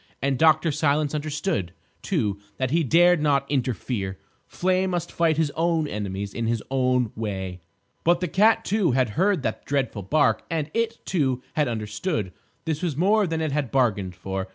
And 0.19 0.39
Dr. 0.39 0.71
Silence 0.71 1.13
understood, 1.13 1.73
too, 2.01 2.39
that 2.57 2.71
he 2.71 2.83
dared 2.83 3.21
not 3.21 3.45
interfere. 3.51 4.17
Flame 4.47 4.89
must 4.89 5.11
fight 5.11 5.37
his 5.37 5.51
own 5.51 5.87
enemies 5.87 6.33
in 6.33 6.47
his 6.47 6.63
own 6.71 7.11
way. 7.15 7.61
But 8.03 8.19
the 8.19 8.27
cat, 8.27 8.65
too, 8.65 8.93
had 8.93 9.09
heard 9.09 9.43
that 9.43 9.63
dreadful 9.63 10.01
bark; 10.01 10.41
and 10.49 10.71
it, 10.73 11.05
too, 11.05 11.43
had 11.53 11.67
understood. 11.67 12.33
This 12.65 12.81
was 12.81 12.97
more 12.97 13.27
than 13.27 13.41
it 13.41 13.51
had 13.51 13.69
bargained 13.69 14.15
for. 14.15 14.47